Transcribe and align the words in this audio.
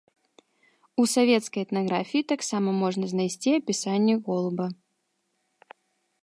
У 1.01 1.03
савецкай 1.15 1.61
этнаграфіі 1.67 2.27
таксама 2.33 2.69
можна 2.81 3.05
знайсці 3.13 3.49
апісанне 3.59 4.15
голуба. 4.31 4.67